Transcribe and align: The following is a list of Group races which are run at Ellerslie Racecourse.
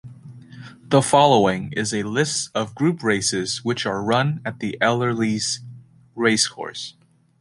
The 0.81 1.03
following 1.03 1.71
is 1.73 1.93
a 1.93 2.01
list 2.01 2.49
of 2.55 2.73
Group 2.73 3.03
races 3.03 3.63
which 3.63 3.85
are 3.85 4.01
run 4.03 4.41
at 4.43 4.59
Ellerslie 4.81 5.39
Racecourse. 6.15 6.95